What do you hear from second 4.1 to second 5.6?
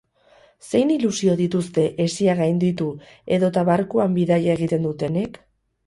bidaia egiten dutenek?